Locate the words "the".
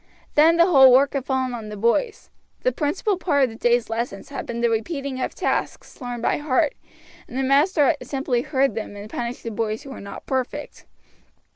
0.57-0.65, 1.69-1.77, 2.61-2.71, 3.51-3.55, 4.61-4.69, 7.37-7.43, 9.43-9.51